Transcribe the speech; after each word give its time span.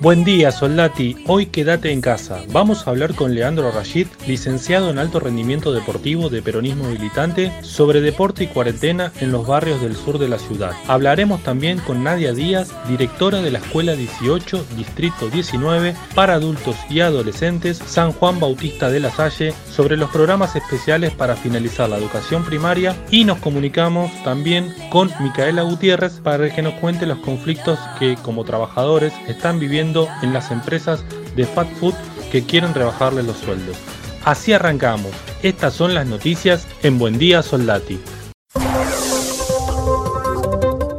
Buen 0.00 0.24
día, 0.24 0.50
Soldati. 0.50 1.14
Hoy 1.26 1.44
quédate 1.44 1.92
en 1.92 2.00
casa. 2.00 2.40
Vamos 2.52 2.86
a 2.86 2.90
hablar 2.90 3.14
con 3.14 3.34
Leandro 3.34 3.70
Rashid, 3.70 4.06
licenciado 4.26 4.88
en 4.88 4.98
alto 4.98 5.20
rendimiento 5.20 5.74
deportivo 5.74 6.30
de 6.30 6.40
peronismo 6.40 6.84
militante, 6.84 7.52
sobre 7.60 8.00
deporte 8.00 8.44
y 8.44 8.46
cuarentena 8.46 9.12
en 9.20 9.30
los 9.30 9.46
barrios 9.46 9.82
del 9.82 9.94
sur 9.94 10.18
de 10.18 10.30
la 10.30 10.38
ciudad. 10.38 10.72
Hablaremos 10.88 11.42
también 11.42 11.80
con 11.80 12.02
Nadia 12.02 12.32
Díaz, 12.32 12.72
directora 12.88 13.42
de 13.42 13.50
la 13.50 13.58
Escuela 13.58 13.92
18, 13.92 14.64
Distrito 14.74 15.28
19, 15.28 15.94
para 16.14 16.32
adultos 16.32 16.76
y 16.88 17.00
adolescentes, 17.00 17.76
San 17.84 18.12
Juan 18.12 18.40
Bautista 18.40 18.88
de 18.88 19.00
la 19.00 19.10
Salle, 19.10 19.52
sobre 19.70 19.98
los 19.98 20.08
programas 20.08 20.56
especiales 20.56 21.12
para 21.12 21.36
finalizar 21.36 21.90
la 21.90 21.98
educación 21.98 22.42
primaria 22.46 22.96
y 23.10 23.26
nos 23.26 23.38
comunicamos 23.40 24.10
también 24.24 24.74
con 24.88 25.10
Micaela 25.20 25.60
Gutiérrez 25.60 26.20
para 26.20 26.48
que 26.48 26.62
nos 26.62 26.72
cuente 26.80 27.04
los 27.04 27.18
conflictos 27.18 27.78
que 27.98 28.16
como 28.22 28.44
trabajadores 28.44 29.12
están 29.28 29.60
viviendo 29.60 29.89
en 30.22 30.32
las 30.32 30.50
empresas 30.50 31.04
de 31.36 31.44
fast 31.44 31.70
food 31.72 31.94
que 32.30 32.44
quieren 32.44 32.74
rebajarle 32.74 33.22
los 33.22 33.36
sueldos. 33.36 33.76
Así 34.24 34.52
arrancamos. 34.52 35.12
Estas 35.42 35.74
son 35.74 35.94
las 35.94 36.06
noticias 36.06 36.66
en 36.82 36.98
Buen 36.98 37.18
Día 37.18 37.42
Soldati. 37.42 38.00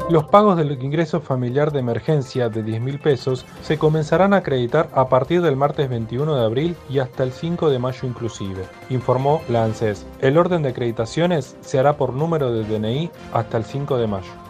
Los 0.09 0.25
pagos 0.25 0.57
del 0.57 0.73
ingreso 0.83 1.21
familiar 1.21 1.71
de 1.71 1.79
emergencia 1.79 2.49
de 2.49 2.63
10 2.63 2.81
mil 2.81 2.99
pesos 2.99 3.45
se 3.61 3.77
comenzarán 3.77 4.33
a 4.33 4.37
acreditar 4.37 4.89
a 4.93 5.07
partir 5.07 5.41
del 5.41 5.55
martes 5.55 5.89
21 5.89 6.35
de 6.35 6.43
abril 6.43 6.75
y 6.89 6.99
hasta 6.99 7.23
el 7.23 7.31
5 7.31 7.69
de 7.69 7.79
mayo 7.79 8.05
inclusive, 8.05 8.65
informó 8.89 9.41
la 9.47 9.63
ANSES. 9.63 10.05
El 10.19 10.37
orden 10.37 10.63
de 10.63 10.69
acreditaciones 10.69 11.55
se 11.61 11.79
hará 11.79 11.95
por 11.95 12.11
número 12.13 12.51
de 12.51 12.65
DNI 12.65 13.09
hasta 13.31 13.57
el 13.57 13.63
5 13.63 13.97
de 13.97 14.07
mayo 14.07 14.40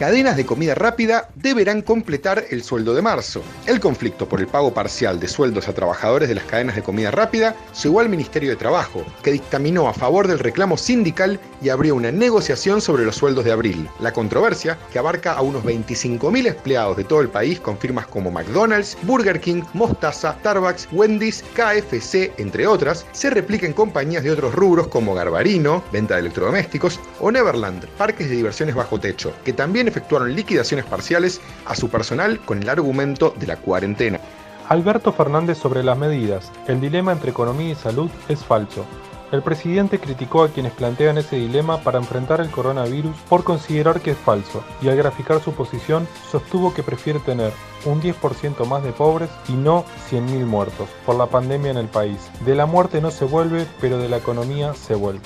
cadenas 0.00 0.34
de 0.34 0.46
comida 0.46 0.74
rápida 0.74 1.28
deberán 1.34 1.82
completar 1.82 2.46
el 2.48 2.62
sueldo 2.62 2.94
de 2.94 3.02
marzo. 3.02 3.42
El 3.66 3.80
conflicto 3.80 4.26
por 4.26 4.40
el 4.40 4.46
pago 4.46 4.72
parcial 4.72 5.20
de 5.20 5.28
sueldos 5.28 5.68
a 5.68 5.74
trabajadores 5.74 6.30
de 6.30 6.36
las 6.36 6.44
cadenas 6.44 6.74
de 6.74 6.82
comida 6.82 7.10
rápida 7.10 7.54
llegó 7.82 8.00
al 8.00 8.08
Ministerio 8.08 8.48
de 8.48 8.56
Trabajo, 8.56 9.04
que 9.22 9.32
dictaminó 9.32 9.88
a 9.88 9.92
favor 9.92 10.26
del 10.26 10.38
reclamo 10.38 10.78
sindical 10.78 11.38
y 11.60 11.68
abrió 11.68 11.94
una 11.94 12.10
negociación 12.10 12.80
sobre 12.80 13.04
los 13.04 13.16
sueldos 13.16 13.44
de 13.44 13.52
abril. 13.52 13.86
La 14.00 14.14
controversia, 14.14 14.78
que 14.90 14.98
abarca 14.98 15.34
a 15.34 15.42
unos 15.42 15.62
25.000 15.64 16.46
empleados 16.46 16.96
de 16.96 17.04
todo 17.04 17.20
el 17.20 17.28
país 17.28 17.60
con 17.60 17.76
firmas 17.76 18.06
como 18.06 18.30
McDonald's, 18.30 18.96
Burger 19.02 19.38
King, 19.38 19.64
Mostaza, 19.74 20.34
Starbucks, 20.40 20.88
Wendy's, 20.92 21.44
KFC, 21.52 22.32
entre 22.38 22.66
otras, 22.66 23.04
se 23.12 23.28
replica 23.28 23.66
en 23.66 23.74
compañías 23.74 24.24
de 24.24 24.30
otros 24.30 24.54
rubros 24.54 24.88
como 24.88 25.12
Garbarino, 25.12 25.84
venta 25.92 26.14
de 26.14 26.20
electrodomésticos, 26.20 26.98
o 27.20 27.30
Neverland, 27.30 27.86
parques 27.98 28.30
de 28.30 28.36
diversiones 28.36 28.74
bajo 28.74 28.98
techo, 28.98 29.34
que 29.44 29.52
también 29.52 29.89
efectuaron 29.90 30.34
liquidaciones 30.34 30.86
parciales 30.86 31.40
a 31.66 31.74
su 31.74 31.88
personal 31.88 32.40
con 32.40 32.62
el 32.62 32.68
argumento 32.68 33.34
de 33.38 33.46
la 33.46 33.56
cuarentena. 33.56 34.20
Alberto 34.68 35.12
Fernández 35.12 35.58
sobre 35.58 35.82
las 35.82 35.98
medidas. 35.98 36.50
El 36.68 36.80
dilema 36.80 37.12
entre 37.12 37.32
economía 37.32 37.72
y 37.72 37.74
salud 37.74 38.10
es 38.28 38.44
falso. 38.44 38.86
El 39.32 39.42
presidente 39.42 40.00
criticó 40.00 40.42
a 40.42 40.48
quienes 40.48 40.72
plantean 40.72 41.18
ese 41.18 41.36
dilema 41.36 41.78
para 41.82 41.98
enfrentar 41.98 42.40
el 42.40 42.50
coronavirus 42.50 43.16
por 43.28 43.44
considerar 43.44 44.00
que 44.00 44.12
es 44.12 44.16
falso 44.16 44.64
y 44.82 44.88
al 44.88 44.96
graficar 44.96 45.40
su 45.40 45.52
posición 45.52 46.06
sostuvo 46.30 46.74
que 46.74 46.82
prefiere 46.82 47.20
tener 47.20 47.52
un 47.84 48.02
10% 48.02 48.66
más 48.66 48.82
de 48.82 48.92
pobres 48.92 49.30
y 49.48 49.52
no 49.52 49.84
100.000 50.10 50.46
muertos 50.46 50.88
por 51.06 51.14
la 51.14 51.26
pandemia 51.26 51.70
en 51.70 51.76
el 51.76 51.88
país. 51.88 52.18
De 52.44 52.56
la 52.56 52.66
muerte 52.66 53.00
no 53.00 53.12
se 53.12 53.24
vuelve, 53.24 53.66
pero 53.80 53.98
de 53.98 54.08
la 54.08 54.16
economía 54.16 54.74
se 54.74 54.96
vuelve. 54.96 55.22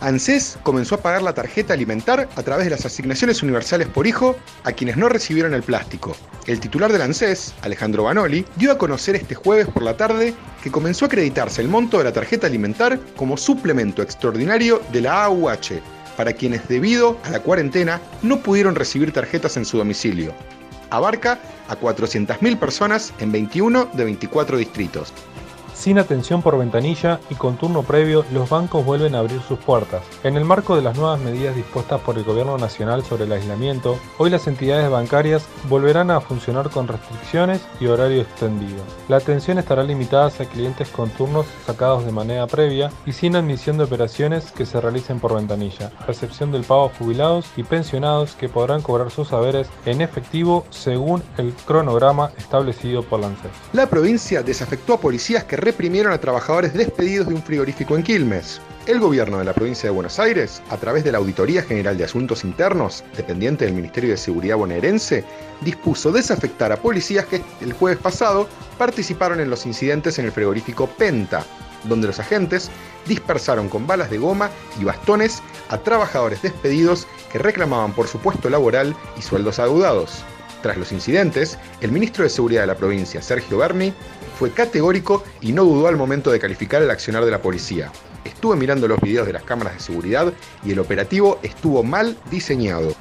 ANSES 0.00 0.58
comenzó 0.62 0.94
a 0.94 1.00
pagar 1.00 1.22
la 1.22 1.32
tarjeta 1.32 1.74
alimentar 1.74 2.28
a 2.36 2.42
través 2.42 2.66
de 2.66 2.70
las 2.70 2.86
asignaciones 2.86 3.42
universales 3.42 3.88
por 3.88 4.06
hijo 4.06 4.36
a 4.64 4.72
quienes 4.72 4.96
no 4.96 5.08
recibieron 5.08 5.54
el 5.54 5.62
plástico. 5.62 6.16
El 6.46 6.60
titular 6.60 6.92
del 6.92 7.02
ANSES, 7.02 7.54
Alejandro 7.62 8.04
Banoli, 8.04 8.46
dio 8.56 8.70
a 8.70 8.78
conocer 8.78 9.16
este 9.16 9.34
jueves 9.34 9.66
por 9.66 9.82
la 9.82 9.96
tarde 9.96 10.34
que 10.62 10.70
comenzó 10.70 11.04
a 11.04 11.08
acreditarse 11.08 11.62
el 11.62 11.68
monto 11.68 11.98
de 11.98 12.04
la 12.04 12.12
tarjeta 12.12 12.46
alimentar 12.46 13.00
como 13.16 13.36
suplemento 13.36 14.02
extraordinario 14.02 14.80
de 14.92 15.02
la 15.02 15.24
AUH 15.24 15.80
para 16.16 16.32
quienes 16.32 16.66
debido 16.68 17.18
a 17.24 17.30
la 17.30 17.40
cuarentena 17.40 18.00
no 18.22 18.40
pudieron 18.40 18.74
recibir 18.74 19.12
tarjetas 19.12 19.56
en 19.56 19.64
su 19.64 19.78
domicilio. 19.78 20.32
Abarca 20.90 21.38
a 21.68 21.78
400.000 21.78 22.58
personas 22.58 23.12
en 23.18 23.30
21 23.30 23.90
de 23.92 24.04
24 24.04 24.56
distritos. 24.56 25.12
Sin 25.78 25.96
atención 26.00 26.42
por 26.42 26.58
ventanilla 26.58 27.20
y 27.30 27.36
con 27.36 27.56
turno 27.56 27.84
previo, 27.84 28.24
los 28.32 28.50
bancos 28.50 28.84
vuelven 28.84 29.14
a 29.14 29.20
abrir 29.20 29.40
sus 29.42 29.60
puertas. 29.60 30.02
En 30.24 30.36
el 30.36 30.44
marco 30.44 30.74
de 30.74 30.82
las 30.82 30.98
nuevas 30.98 31.20
medidas 31.20 31.54
dispuestas 31.54 32.00
por 32.00 32.18
el 32.18 32.24
Gobierno 32.24 32.58
Nacional 32.58 33.04
sobre 33.04 33.26
el 33.26 33.32
aislamiento, 33.32 33.96
hoy 34.18 34.28
las 34.28 34.48
entidades 34.48 34.90
bancarias 34.90 35.46
volverán 35.68 36.10
a 36.10 36.20
funcionar 36.20 36.68
con 36.68 36.88
restricciones 36.88 37.60
y 37.78 37.86
horario 37.86 38.22
extendido. 38.22 38.82
La 39.06 39.18
atención 39.18 39.58
estará 39.58 39.84
limitada 39.84 40.26
a 40.26 40.44
clientes 40.46 40.88
con 40.88 41.10
turnos 41.10 41.46
sacados 41.64 42.04
de 42.04 42.10
manera 42.10 42.48
previa 42.48 42.90
y 43.06 43.12
sin 43.12 43.36
admisión 43.36 43.78
de 43.78 43.84
operaciones 43.84 44.50
que 44.50 44.66
se 44.66 44.80
realicen 44.80 45.20
por 45.20 45.36
ventanilla, 45.36 45.92
recepción 46.08 46.50
del 46.50 46.64
pago 46.64 46.86
a 46.86 46.98
jubilados 46.98 47.46
y 47.56 47.62
pensionados 47.62 48.34
que 48.34 48.48
podrán 48.48 48.82
cobrar 48.82 49.12
sus 49.12 49.28
saberes 49.28 49.68
en 49.86 50.00
efectivo 50.00 50.66
según 50.70 51.22
el 51.36 51.54
cronograma 51.54 52.32
establecido 52.36 53.04
por 53.04 53.20
la 53.20 53.28
ANSES. 53.28 53.52
La 53.72 53.86
provincia 53.86 54.42
desafectó 54.42 54.94
a 54.94 55.00
policías 55.00 55.44
que 55.44 55.67
reprimieron 55.68 56.14
a 56.14 56.18
trabajadores 56.18 56.72
despedidos 56.72 57.28
de 57.28 57.34
un 57.34 57.42
frigorífico 57.42 57.94
en 57.94 58.02
Quilmes. 58.02 58.58
El 58.86 59.00
gobierno 59.00 59.36
de 59.38 59.44
la 59.44 59.52
provincia 59.52 59.90
de 59.90 59.94
Buenos 59.94 60.18
Aires, 60.18 60.62
a 60.70 60.78
través 60.78 61.04
de 61.04 61.12
la 61.12 61.18
Auditoría 61.18 61.60
General 61.60 61.98
de 61.98 62.04
Asuntos 62.04 62.42
Internos, 62.42 63.04
dependiente 63.18 63.66
del 63.66 63.74
Ministerio 63.74 64.12
de 64.12 64.16
Seguridad 64.16 64.56
bonaerense, 64.56 65.26
dispuso 65.60 66.10
desafectar 66.10 66.72
a 66.72 66.78
policías 66.78 67.26
que 67.26 67.42
el 67.60 67.74
jueves 67.74 67.98
pasado 67.98 68.48
participaron 68.78 69.40
en 69.40 69.50
los 69.50 69.66
incidentes 69.66 70.18
en 70.18 70.24
el 70.24 70.32
frigorífico 70.32 70.86
Penta, 70.86 71.44
donde 71.84 72.06
los 72.06 72.18
agentes 72.18 72.70
dispersaron 73.06 73.68
con 73.68 73.86
balas 73.86 74.08
de 74.08 74.16
goma 74.16 74.48
y 74.80 74.84
bastones 74.84 75.42
a 75.68 75.76
trabajadores 75.76 76.40
despedidos 76.40 77.06
que 77.30 77.40
reclamaban 77.40 77.92
por 77.92 78.08
su 78.08 78.18
puesto 78.20 78.48
laboral 78.48 78.96
y 79.18 79.20
sueldos 79.20 79.58
adeudados. 79.58 80.24
Tras 80.62 80.76
los 80.76 80.92
incidentes, 80.92 81.58
el 81.82 81.92
ministro 81.92 82.24
de 82.24 82.30
Seguridad 82.30 82.62
de 82.62 82.68
la 82.68 82.74
provincia, 82.74 83.22
Sergio 83.22 83.58
Berni, 83.58 83.92
fue 84.38 84.52
categórico 84.52 85.24
y 85.40 85.52
no 85.52 85.64
dudó 85.64 85.88
al 85.88 85.96
momento 85.96 86.30
de 86.30 86.38
calificar 86.38 86.80
el 86.80 86.90
accionar 86.90 87.24
de 87.24 87.32
la 87.32 87.42
policía. 87.42 87.90
Estuve 88.24 88.54
mirando 88.54 88.86
los 88.86 89.00
videos 89.00 89.26
de 89.26 89.32
las 89.32 89.42
cámaras 89.42 89.74
de 89.74 89.80
seguridad 89.80 90.32
y 90.64 90.70
el 90.70 90.78
operativo 90.78 91.40
estuvo 91.42 91.82
mal 91.82 92.16
diseñado. 92.30 92.94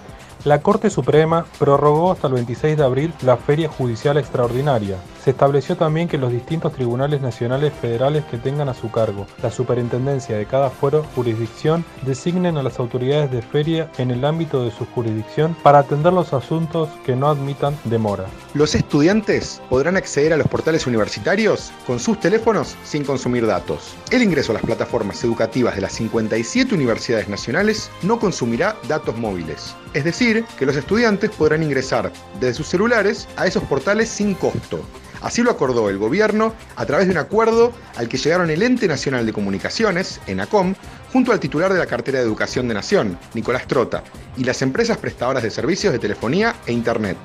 La 0.46 0.62
Corte 0.62 0.90
Suprema 0.90 1.46
prorrogó 1.60 2.12
hasta 2.12 2.28
el 2.28 2.34
26 2.34 2.78
de 2.78 2.84
abril 2.84 3.14
la 3.22 3.38
Feria 3.38 3.70
Judicial 3.70 4.18
Extraordinaria, 4.18 4.98
se 5.28 5.32
estableció 5.32 5.76
también 5.76 6.08
que 6.08 6.18
los 6.18 6.32
distintos 6.32 6.72
tribunales 6.72 7.20
nacionales 7.20 7.74
federales 7.82 8.24
que 8.32 8.38
tengan 8.38 8.70
a 8.70 8.74
su 8.74 8.90
cargo 8.90 9.28
la 9.44 9.52
superintendencia 9.52 10.38
de 10.38 10.46
cada 10.46 10.70
fuero 10.70 11.04
jurisdicción 11.16 11.84
designen 12.04 12.56
a 12.56 12.64
las 12.64 12.80
autoridades 12.80 13.30
de 13.30 13.42
feria 13.42 13.92
en 13.98 14.12
el 14.12 14.24
ámbito 14.24 14.64
de 14.64 14.72
su 14.72 14.86
jurisdicción 14.86 15.54
para 15.64 15.80
atender 15.80 16.14
los 16.14 16.32
asuntos 16.32 16.88
que 17.06 17.18
no 17.18 17.28
admitan 17.28 17.78
demora. 17.84 18.24
Los 18.54 18.74
estudiantes 18.74 19.62
podrán 19.70 19.98
acceder 19.98 20.32
a 20.32 20.38
los 20.38 20.48
portales 20.48 20.88
universitarios 20.88 21.74
con 21.86 22.00
sus 22.00 22.18
teléfonos 22.22 22.78
sin 22.86 23.04
consumir 23.04 23.46
datos. 23.46 23.96
El 24.12 24.24
ingreso 24.24 24.54
a 24.54 24.56
las 24.56 24.64
plataformas 24.64 25.22
educativas 25.26 25.76
de 25.76 25.82
las 25.82 25.92
57 25.92 26.74
universidades 26.74 27.28
nacionales 27.28 27.92
no 28.02 28.18
consumirá 28.18 28.78
datos 28.88 29.18
móviles. 29.18 29.76
Es 29.94 30.06
decir, 30.06 30.46
que 30.58 30.66
los 30.66 30.78
estudiantes 30.78 31.32
podrán 31.32 31.64
ingresar 31.64 32.14
desde 32.40 32.54
sus 32.54 32.68
celulares 32.68 33.28
a 33.36 33.46
esos 33.46 33.64
portales 33.64 34.08
sin 34.08 34.34
costo. 34.34 34.80
Así 35.22 35.44
lo 35.44 35.52
acordó 35.52 35.90
el 35.90 35.98
gobierno 35.98 36.54
a 36.76 36.86
través 36.86 37.08
de 37.08 37.12
un 37.12 37.18
acuerdo 37.18 37.74
al 37.96 38.08
que 38.08 38.18
llegaron 38.18 38.50
el 38.50 38.62
Ente 38.62 38.88
Nacional 38.88 39.26
de 39.26 39.34
Comunicaciones, 39.34 40.20
ENACOM, 40.28 40.76
junto 41.12 41.32
al 41.32 41.40
titular 41.40 41.72
de 41.74 41.80
la 41.80 41.86
cartera 41.86 42.20
de 42.20 42.26
Educación 42.26 42.68
de 42.68 42.74
Nación, 42.74 43.18
Nicolás 43.34 43.68
Trota, 43.68 44.04
y 44.38 44.44
las 44.44 44.62
empresas 44.62 44.98
prestadoras 44.98 45.44
de 45.44 45.52
servicios 45.52 45.94
de 45.94 46.00
telefonía 46.00 46.56
e 46.66 46.74
Internet. 46.74 47.18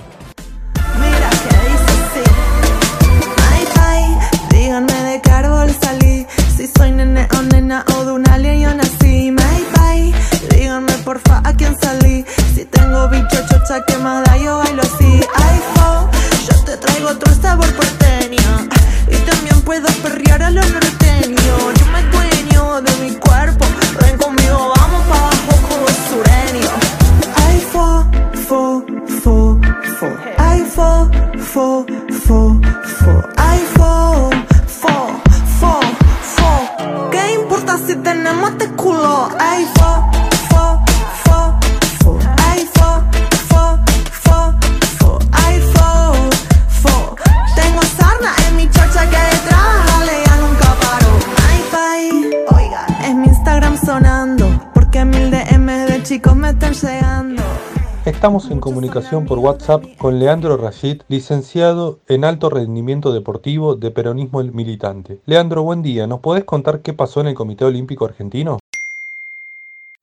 Estamos 58.23 58.53
en 58.53 58.61
comunicación 58.61 59.25
por 59.25 59.41
WhatsApp 59.41 59.83
con 59.99 60.21
Leandro 60.21 60.57
Rashid, 60.57 61.03
licenciado 61.09 61.99
en 62.07 62.25
alto 62.25 62.51
rendimiento 62.51 63.13
deportivo 63.13 63.75
de 63.75 63.91
peronismo 63.91 64.41
militante. 64.45 65.19
Leandro, 65.27 65.65
buen 65.65 65.83
día. 65.83 66.07
¿Nos 66.07 66.21
podés 66.21 66.45
contar 66.45 66.83
qué 66.83 66.93
pasó 66.93 67.21
en 67.21 67.27
el 67.27 67.35
Comité 67.35 67.65
Olímpico 67.65 68.05
Argentino? 68.05 68.61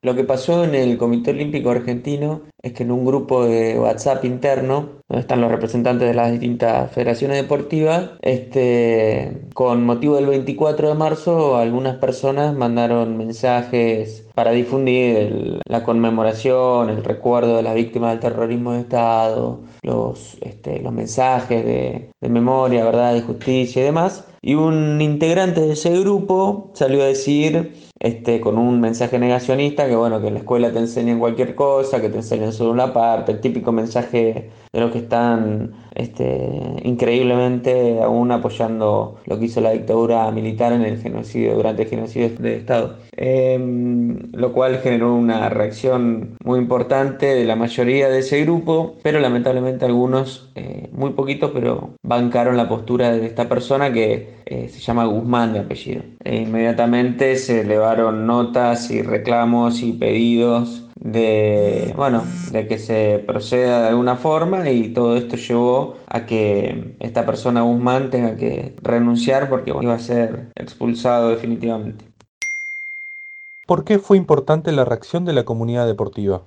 Lo 0.02 0.14
que 0.14 0.24
pasó 0.24 0.64
en 0.64 0.74
el 0.74 0.96
Comité 0.96 1.32
Olímpico 1.32 1.68
Argentino 1.68 2.40
es 2.62 2.72
que 2.72 2.84
en 2.84 2.90
un 2.90 3.04
grupo 3.04 3.44
de 3.44 3.78
WhatsApp 3.78 4.24
interno, 4.24 4.88
donde 5.08 5.20
están 5.20 5.42
los 5.42 5.50
representantes 5.50 6.08
de 6.08 6.14
las 6.14 6.30
distintas 6.30 6.90
federaciones 6.90 7.36
deportivas, 7.36 8.12
este, 8.22 9.42
con 9.52 9.84
motivo 9.84 10.16
del 10.16 10.24
24 10.24 10.88
de 10.88 10.94
marzo, 10.94 11.58
algunas 11.58 11.96
personas 11.96 12.56
mandaron 12.56 13.18
mensajes 13.18 14.26
para 14.34 14.52
difundir 14.52 15.60
la 15.66 15.84
conmemoración, 15.84 16.88
el 16.88 17.04
recuerdo 17.04 17.56
de 17.56 17.62
las 17.62 17.74
víctimas 17.74 18.12
del 18.12 18.20
terrorismo 18.20 18.72
de 18.72 18.80
Estado, 18.80 19.60
los, 19.82 20.38
este, 20.40 20.80
los 20.80 20.94
mensajes 20.94 21.62
de, 21.62 22.10
de 22.18 22.28
memoria, 22.30 22.86
verdad 22.86 23.16
y 23.16 23.20
justicia 23.20 23.82
y 23.82 23.84
demás. 23.84 24.26
Y 24.40 24.54
un 24.54 25.02
integrante 25.02 25.60
de 25.60 25.72
ese 25.72 25.90
grupo 26.00 26.70
salió 26.72 27.02
a 27.02 27.06
decir, 27.06 27.89
este, 28.00 28.40
con 28.40 28.56
un 28.56 28.80
mensaje 28.80 29.18
negacionista, 29.18 29.86
que 29.86 29.94
bueno, 29.94 30.22
que 30.22 30.28
en 30.28 30.34
la 30.34 30.40
escuela 30.40 30.72
te 30.72 30.78
enseñan 30.78 31.18
cualquier 31.18 31.54
cosa, 31.54 32.00
que 32.00 32.08
te 32.08 32.16
enseñan 32.16 32.52
solo 32.52 32.70
una 32.70 32.94
parte, 32.94 33.32
el 33.32 33.40
típico 33.40 33.72
mensaje 33.72 34.50
de 34.72 34.80
los 34.80 34.90
que 34.90 34.98
están 34.98 35.72
este, 35.94 36.48
increíblemente 36.84 38.00
aún 38.00 38.32
apoyando 38.32 39.18
lo 39.26 39.38
que 39.38 39.44
hizo 39.44 39.60
la 39.60 39.72
dictadura 39.72 40.30
militar 40.30 40.72
en 40.72 40.82
el 40.82 40.98
genocidio, 40.98 41.54
durante 41.54 41.82
el 41.82 41.88
genocidio 41.88 42.30
de 42.38 42.56
Estado. 42.56 42.96
Em, 43.16 44.32
lo 44.32 44.52
cual 44.54 44.78
generó 44.78 45.14
una 45.14 45.50
reacción 45.50 46.36
muy 46.42 46.58
importante 46.58 47.26
de 47.26 47.44
la 47.44 47.56
mayoría 47.56 48.08
de 48.08 48.20
ese 48.20 48.42
grupo, 48.44 48.94
pero 49.02 49.20
lamentablemente 49.20 49.84
algunos, 49.84 50.50
eh, 50.54 50.88
muy 50.92 51.10
poquitos, 51.10 51.50
pero 51.52 51.90
bancaron 52.02 52.56
la 52.56 52.68
postura 52.68 53.12
de 53.12 53.26
esta 53.26 53.46
persona 53.46 53.92
que 53.92 54.39
se 54.70 54.80
llama 54.80 55.04
Guzmán 55.04 55.52
de 55.52 55.60
apellido. 55.60 56.02
E 56.24 56.36
inmediatamente 56.42 57.36
se 57.36 57.60
elevaron 57.60 58.26
notas 58.26 58.90
y 58.90 59.02
reclamos 59.02 59.82
y 59.82 59.92
pedidos 59.92 60.86
de, 61.00 61.94
bueno, 61.96 62.24
de 62.52 62.66
que 62.66 62.78
se 62.78 63.24
proceda 63.26 63.82
de 63.82 63.88
alguna 63.88 64.16
forma 64.16 64.68
y 64.70 64.92
todo 64.92 65.16
esto 65.16 65.36
llevó 65.36 65.96
a 66.06 66.26
que 66.26 66.94
esta 67.00 67.24
persona 67.24 67.62
Guzmán 67.62 68.10
tenga 68.10 68.36
que 68.36 68.74
renunciar 68.82 69.48
porque 69.48 69.72
iba 69.80 69.94
a 69.94 69.98
ser 69.98 70.50
expulsado 70.54 71.30
definitivamente. 71.30 72.04
¿Por 73.66 73.84
qué 73.84 73.98
fue 73.98 74.16
importante 74.16 74.72
la 74.72 74.84
reacción 74.84 75.24
de 75.24 75.32
la 75.32 75.44
comunidad 75.44 75.86
deportiva? 75.86 76.42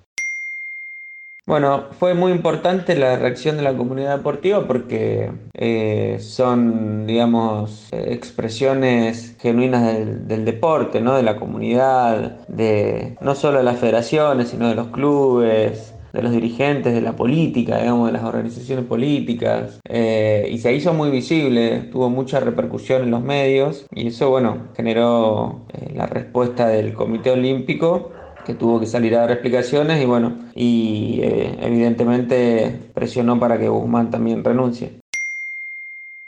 Bueno, 1.45 1.87
fue 1.99 2.13
muy 2.13 2.31
importante 2.31 2.95
la 2.95 3.17
reacción 3.17 3.57
de 3.57 3.63
la 3.63 3.75
comunidad 3.75 4.17
deportiva 4.17 4.65
porque 4.65 5.29
eh, 5.53 6.17
son, 6.21 7.05
digamos, 7.05 7.89
expresiones 7.91 9.35
genuinas 9.41 9.85
del, 9.85 10.25
del 10.25 10.45
deporte, 10.45 11.01
¿no? 11.01 11.15
De 11.15 11.23
la 11.23 11.35
comunidad, 11.35 12.47
de 12.47 13.17
no 13.19 13.35
solo 13.35 13.57
de 13.57 13.65
las 13.65 13.77
federaciones, 13.77 14.49
sino 14.49 14.69
de 14.69 14.75
los 14.75 14.87
clubes, 14.87 15.93
de 16.13 16.21
los 16.21 16.31
dirigentes, 16.31 16.93
de 16.93 17.01
la 17.01 17.15
política, 17.15 17.79
digamos, 17.79 18.07
de 18.07 18.13
las 18.13 18.23
organizaciones 18.23 18.85
políticas. 18.85 19.81
Eh, 19.89 20.47
y 20.49 20.59
se 20.59 20.73
hizo 20.73 20.93
muy 20.93 21.09
visible, 21.09 21.79
tuvo 21.91 22.09
mucha 22.09 22.39
repercusión 22.39 23.01
en 23.03 23.11
los 23.11 23.21
medios 23.21 23.85
y 23.93 24.07
eso, 24.07 24.29
bueno, 24.29 24.69
generó 24.77 25.65
eh, 25.73 25.91
la 25.93 26.05
respuesta 26.05 26.67
del 26.67 26.93
Comité 26.93 27.31
Olímpico 27.31 28.11
que 28.45 28.53
tuvo 28.53 28.79
que 28.79 28.85
salir 28.85 29.15
a 29.15 29.21
dar 29.21 29.31
explicaciones 29.31 30.01
y 30.01 30.05
bueno, 30.05 30.33
y 30.55 31.19
eh, 31.21 31.57
evidentemente 31.61 32.91
presionó 32.93 33.39
para 33.39 33.57
que 33.57 33.69
Guzmán 33.69 34.11
también 34.11 34.43
renuncie. 34.43 34.99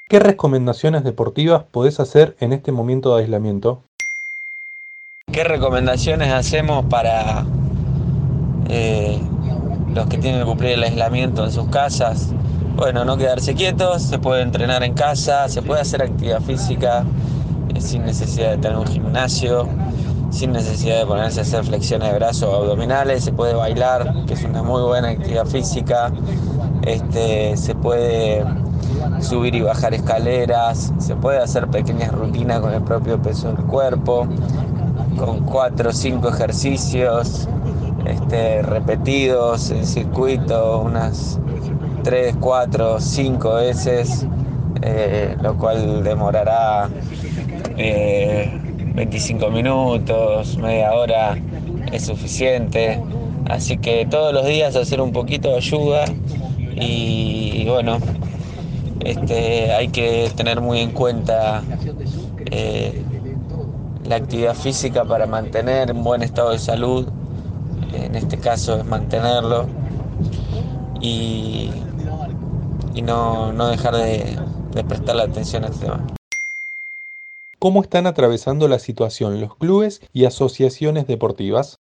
¿Qué 0.07 0.19
recomendaciones 0.19 1.03
deportivas 1.03 1.63
podés 1.63 1.99
hacer 1.99 2.35
en 2.39 2.53
este 2.53 2.71
momento 2.71 3.15
de 3.15 3.23
aislamiento? 3.23 3.79
¿Qué 5.31 5.43
recomendaciones 5.43 6.31
hacemos 6.31 6.85
para 6.85 7.43
eh, 8.69 9.19
los 9.93 10.07
que 10.07 10.17
tienen 10.19 10.41
que 10.41 10.45
cumplir 10.45 10.73
el 10.73 10.83
aislamiento 10.83 11.43
en 11.43 11.51
sus 11.51 11.67
casas? 11.69 12.31
Bueno, 12.75 13.03
no 13.03 13.17
quedarse 13.17 13.55
quietos, 13.55 14.03
se 14.03 14.19
puede 14.19 14.43
entrenar 14.43 14.83
en 14.83 14.93
casa, 14.93 15.49
se 15.49 15.61
puede 15.61 15.81
hacer 15.81 16.03
actividad 16.03 16.41
física 16.41 17.03
eh, 17.73 17.81
sin 17.81 18.05
necesidad 18.05 18.51
de 18.51 18.57
tener 18.57 18.77
un 18.77 18.85
gimnasio, 18.85 19.67
sin 20.35 20.51
necesidad 20.51 20.99
de 20.99 21.05
ponerse 21.05 21.39
a 21.39 21.43
hacer 21.43 21.63
flexiones 21.63 22.11
de 22.11 22.15
brazos 22.15 22.49
o 22.49 22.55
abdominales, 22.57 23.23
se 23.23 23.31
puede 23.31 23.53
bailar, 23.53 24.25
que 24.27 24.33
es 24.33 24.43
una 24.43 24.63
muy 24.63 24.81
buena 24.81 25.09
actividad 25.09 25.45
física, 25.45 26.11
este, 26.81 27.55
se 27.55 27.73
puede 27.73 28.43
subir 29.21 29.55
y 29.55 29.61
bajar 29.61 29.93
escaleras, 29.93 30.93
se 30.97 31.15
puede 31.15 31.39
hacer 31.39 31.67
pequeñas 31.67 32.11
rutinas 32.11 32.59
con 32.59 32.73
el 32.73 32.81
propio 32.81 33.21
peso 33.21 33.53
del 33.53 33.65
cuerpo, 33.65 34.27
con 35.17 35.39
cuatro 35.45 35.91
o 35.91 35.93
cinco 35.93 36.27
ejercicios 36.27 37.47
este, 38.05 38.61
repetidos 38.61 39.71
en 39.71 39.85
circuito, 39.85 40.81
unas 40.81 41.39
3, 42.03 42.35
4, 42.39 42.99
5 42.99 43.53
veces, 43.55 44.27
eh, 44.81 45.35
lo 45.41 45.57
cual 45.57 46.03
demorará 46.03 46.89
eh, 47.77 48.61
25 48.95 49.49
minutos, 49.49 50.57
media 50.57 50.93
hora 50.93 51.37
es 51.91 52.05
suficiente. 52.05 53.01
Así 53.47 53.77
que 53.77 54.07
todos 54.09 54.33
los 54.33 54.45
días 54.45 54.75
hacer 54.75 55.01
un 55.01 55.11
poquito 55.11 55.49
de 55.49 55.57
ayuda 55.57 56.05
y, 56.75 57.65
bueno, 57.67 57.99
este, 59.01 59.71
hay 59.73 59.89
que 59.89 60.31
tener 60.35 60.61
muy 60.61 60.79
en 60.79 60.91
cuenta 60.91 61.61
eh, 62.51 63.03
la 64.05 64.15
actividad 64.15 64.55
física 64.55 65.03
para 65.03 65.27
mantener 65.27 65.91
un 65.91 66.03
buen 66.03 66.23
estado 66.23 66.51
de 66.51 66.59
salud. 66.59 67.07
En 67.93 68.15
este 68.15 68.37
caso 68.37 68.77
es 68.77 68.85
mantenerlo 68.85 69.67
y, 71.01 71.69
y 72.93 73.01
no, 73.01 73.53
no 73.53 73.67
dejar 73.67 73.95
de, 73.95 74.37
de 74.73 74.83
prestarle 74.83 75.23
atención 75.23 75.63
a 75.63 75.67
este 75.67 75.85
tema. 75.85 76.03
¿Cómo 77.65 77.81
están 77.81 78.05
atravesando 78.05 78.67
la 78.67 78.77
situación 78.77 79.41
los 79.41 79.55
clubes 79.55 79.99
y 80.13 80.25
asociaciones 80.25 81.07
deportivas? 81.07 81.79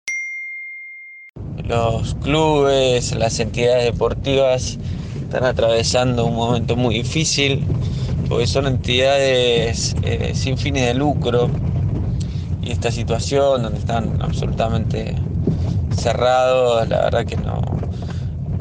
Los 1.63 2.15
clubes, 2.23 3.15
las 3.15 3.39
entidades 3.39 3.93
deportivas 3.93 4.79
están 5.23 5.45
atravesando 5.45 6.25
un 6.25 6.37
momento 6.37 6.75
muy 6.75 6.95
difícil 6.95 7.67
porque 8.31 8.47
son 8.47 8.67
entidades 8.67 9.95
eh, 10.05 10.33
sin 10.35 10.57
fines 10.57 10.87
de 10.87 10.95
lucro 10.95 11.51
y 12.63 12.71
esta 12.71 12.91
situación 12.91 13.65
donde 13.65 13.79
están 13.79 14.23
absolutamente 14.23 15.15
cerrados, 15.95 16.89
la 16.89 17.03
verdad 17.03 17.27
que 17.27 17.37
no, 17.37 17.61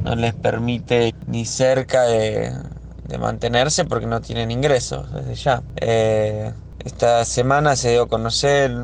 no 0.03 0.15
les 0.17 0.33
permite 0.33 1.15
ni 1.27 1.45
cerca 1.45 2.01
de, 2.01 2.51
mantenerse 3.17 3.85
porque 3.85 4.07
no 4.07 4.19
tienen 4.19 4.51
ingresos 4.51 5.09
desde 5.13 5.35
ya. 5.35 5.63
Eh, 5.77 6.51
esta 6.85 7.23
semana 7.25 7.75
se 7.75 7.91
dio 7.91 8.03
a 8.03 8.07
conocer 8.07 8.75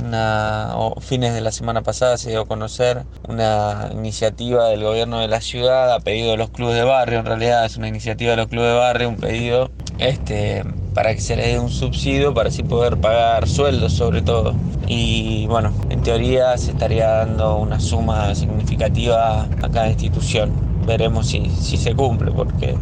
una, 0.00 0.72
o 0.74 1.00
fines 1.00 1.34
de 1.34 1.40
la 1.40 1.52
semana 1.52 1.82
pasada 1.82 2.18
se 2.18 2.30
dio 2.30 2.42
a 2.42 2.46
conocer 2.46 3.04
una 3.28 3.90
iniciativa 3.92 4.68
del 4.68 4.82
gobierno 4.82 5.20
de 5.20 5.28
la 5.28 5.40
ciudad 5.40 5.92
a 5.92 6.00
pedido 6.00 6.32
de 6.32 6.36
los 6.36 6.50
clubes 6.50 6.76
de 6.76 6.84
barrio, 6.84 7.20
en 7.20 7.26
realidad 7.26 7.64
es 7.64 7.76
una 7.76 7.88
iniciativa 7.88 8.32
de 8.32 8.36
los 8.36 8.48
clubes 8.48 8.68
de 8.72 8.78
barrio, 8.78 9.08
un 9.08 9.16
pedido 9.16 9.70
este, 9.98 10.64
para 10.94 11.14
que 11.14 11.20
se 11.20 11.36
les 11.36 11.46
dé 11.46 11.58
un 11.58 11.70
subsidio 11.70 12.34
para 12.34 12.48
así 12.48 12.62
poder 12.62 12.98
pagar 12.98 13.48
sueldos 13.48 13.92
sobre 13.92 14.22
todo. 14.22 14.54
Y 14.86 15.46
bueno, 15.46 15.72
en 15.90 16.02
teoría 16.02 16.56
se 16.58 16.70
estaría 16.70 17.08
dando 17.08 17.56
una 17.56 17.80
suma 17.80 18.34
significativa 18.34 19.42
a 19.42 19.68
cada 19.70 19.88
institución. 19.88 20.52
Veremos 20.86 21.26
si, 21.28 21.50
si 21.50 21.76
se 21.76 21.94
cumple, 21.94 22.30
porque 22.30 22.76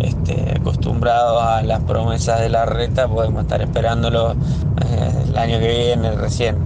este, 0.00 0.54
acostumbrados 0.56 1.42
a 1.42 1.62
las 1.62 1.80
promesas 1.82 2.40
de 2.40 2.48
la 2.48 2.66
reta 2.66 3.08
podemos 3.08 3.42
estar 3.42 3.62
esperándolo 3.62 4.32
eh, 4.32 5.24
el 5.28 5.38
año 5.38 5.58
que 5.58 5.68
viene 5.68 6.10
recién. 6.12 6.56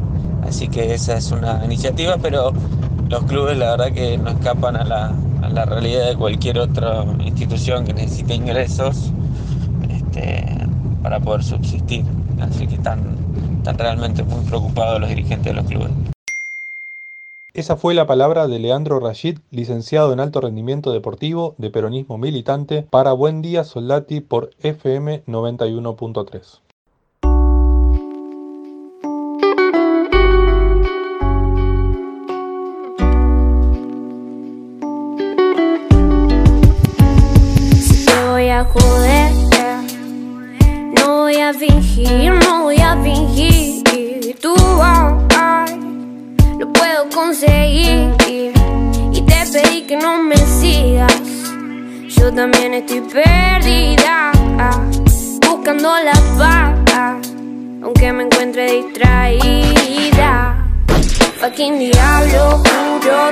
Así 0.46 0.68
que 0.68 0.94
esa 0.94 1.16
es 1.16 1.30
una 1.30 1.64
iniciativa, 1.64 2.16
pero 2.20 2.52
los 3.08 3.24
clubes 3.24 3.56
la 3.58 3.72
verdad 3.72 3.92
que 3.92 4.18
no 4.18 4.30
escapan 4.30 4.76
a 4.76 4.84
la, 4.84 5.12
a 5.42 5.48
la 5.48 5.64
realidad 5.64 6.08
de 6.08 6.16
cualquier 6.16 6.58
otra 6.58 7.04
institución 7.20 7.84
que 7.84 7.92
necesite 7.92 8.34
ingresos 8.34 9.12
este, 9.88 10.44
para 11.02 11.20
poder 11.20 11.42
subsistir. 11.42 12.04
Así 12.40 12.66
que 12.66 12.76
están, 12.76 13.00
están 13.58 13.78
realmente 13.78 14.22
muy 14.22 14.44
preocupados 14.44 15.00
los 15.00 15.08
dirigentes 15.08 15.46
de 15.46 15.54
los 15.54 15.66
clubes. 15.66 16.09
Esa 17.52 17.76
fue 17.76 17.94
la 17.94 18.06
palabra 18.06 18.46
de 18.46 18.60
Leandro 18.60 19.00
Rashid, 19.00 19.38
licenciado 19.50 20.12
en 20.12 20.20
alto 20.20 20.40
rendimiento 20.40 20.92
deportivo 20.92 21.56
de 21.58 21.70
peronismo 21.70 22.16
militante, 22.16 22.82
para 22.88 23.12
Buen 23.12 23.42
Día 23.42 23.64
Soldati 23.64 24.20
por 24.20 24.50
FM 24.60 25.24
91.3. 25.26 26.69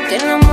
que 0.08 0.14
enamorarme 0.16 0.47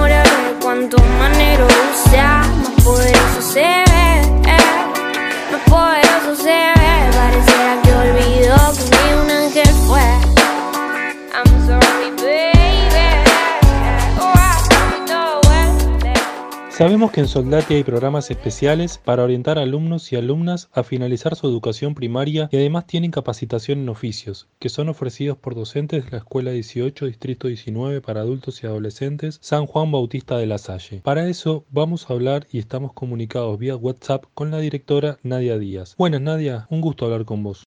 Sabemos 16.78 17.14
que 17.14 17.22
en 17.22 17.30
Soldati 17.30 17.76
hay 17.76 17.86
programas 17.86 18.30
especiales 18.30 18.98
para 18.98 19.24
orientar 19.24 19.58
alumnos 19.58 20.12
y 20.12 20.18
alumnas 20.18 20.68
a 20.74 20.84
finalizar 20.84 21.34
su 21.38 21.48
educación 21.48 21.96
primaria 21.96 22.50
y 22.52 22.58
además 22.58 22.86
tienen 22.86 23.12
capacitación 23.12 23.80
en 23.80 23.88
oficios, 23.88 24.46
que 24.60 24.68
son 24.68 24.90
ofrecidos 24.90 25.38
por 25.38 25.56
docentes 25.56 26.04
de 26.04 26.12
la 26.12 26.18
Escuela 26.18 26.52
18, 26.52 27.06
Distrito 27.06 27.48
19 27.48 28.02
para 28.02 28.20
adultos 28.20 28.62
y 28.62 28.68
adolescentes, 28.68 29.38
San 29.42 29.68
Juan 29.68 29.90
Bautista 29.90 30.38
de 30.38 30.48
la 30.48 30.58
Salle. 30.58 31.00
Para 31.02 31.30
eso 31.30 31.64
vamos 31.72 32.10
a 32.10 32.14
hablar 32.14 32.46
y 32.52 32.60
estamos 32.60 32.92
comunicados 32.92 33.58
vía 33.58 33.78
WhatsApp 33.78 34.26
con 34.34 34.52
la 34.52 34.58
directora 34.58 35.18
Nadia 35.24 35.58
Díaz. 35.58 35.96
Buenas 35.98 36.20
Nadia, 36.20 36.68
un 36.70 36.82
gusto 36.82 37.06
hablar 37.06 37.24
con 37.24 37.42
vos. 37.42 37.66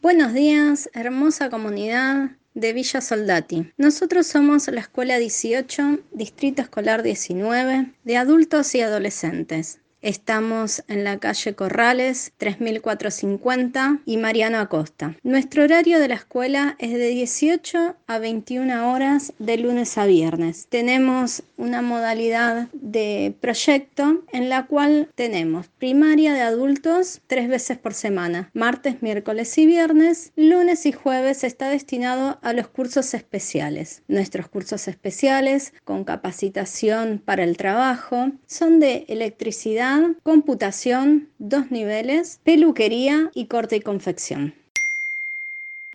Buenos 0.00 0.32
días, 0.32 0.88
hermosa 0.94 1.50
comunidad 1.50 2.30
de 2.54 2.72
Villa 2.72 3.00
Soldati. 3.00 3.72
Nosotros 3.76 4.26
somos 4.26 4.68
la 4.68 4.80
Escuela 4.80 5.18
18, 5.18 6.00
Distrito 6.12 6.62
Escolar 6.62 7.02
19, 7.02 7.92
de 8.04 8.16
adultos 8.16 8.74
y 8.74 8.80
adolescentes. 8.80 9.81
Estamos 10.02 10.82
en 10.88 11.04
la 11.04 11.18
calle 11.18 11.54
Corrales 11.54 12.32
3450 12.38 14.00
y 14.04 14.16
Mariano 14.16 14.58
Acosta. 14.58 15.14
Nuestro 15.22 15.62
horario 15.62 16.00
de 16.00 16.08
la 16.08 16.16
escuela 16.16 16.74
es 16.80 16.90
de 16.90 17.06
18 17.06 17.94
a 18.08 18.18
21 18.18 18.92
horas 18.92 19.32
de 19.38 19.58
lunes 19.58 19.96
a 19.98 20.06
viernes. 20.06 20.66
Tenemos 20.68 21.44
una 21.56 21.82
modalidad 21.82 22.66
de 22.72 23.36
proyecto 23.40 24.24
en 24.32 24.48
la 24.48 24.66
cual 24.66 25.08
tenemos 25.14 25.68
primaria 25.68 26.34
de 26.34 26.40
adultos 26.40 27.20
tres 27.28 27.48
veces 27.48 27.78
por 27.78 27.94
semana, 27.94 28.50
martes, 28.54 29.02
miércoles 29.02 29.56
y 29.58 29.66
viernes, 29.66 30.32
lunes 30.34 30.84
y 30.84 30.90
jueves 30.90 31.44
está 31.44 31.68
destinado 31.68 32.40
a 32.42 32.52
los 32.52 32.66
cursos 32.66 33.14
especiales. 33.14 34.02
Nuestros 34.08 34.48
cursos 34.48 34.88
especiales 34.88 35.72
con 35.84 36.02
capacitación 36.02 37.22
para 37.24 37.44
el 37.44 37.56
trabajo 37.56 38.32
son 38.46 38.80
de 38.80 39.04
electricidad, 39.08 39.91
computación, 40.22 41.28
dos 41.38 41.70
niveles, 41.70 42.40
peluquería 42.44 43.30
y 43.34 43.46
corte 43.46 43.76
y 43.76 43.80
confección. 43.80 44.54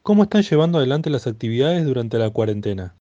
¿Cómo 0.03 0.23
están 0.23 0.43
llevando 0.43 0.77
adelante 0.77 1.09
las 1.09 1.27
actividades 1.27 1.85
durante 1.85 2.17
la 2.17 2.29
cuarentena? 2.29 2.95